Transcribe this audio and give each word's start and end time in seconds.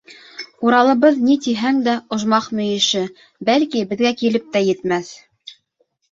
Уралыбыҙ, 0.67 1.17
ни 1.25 1.33
тиһәң 1.47 1.81
дә, 1.87 1.93
ожмах 2.17 2.47
мөйөшө, 2.59 3.01
бәлки, 3.51 3.83
беҙгә 3.91 4.13
килеп 4.23 4.49
тә 4.57 4.63
етмәҫ. 4.69 5.13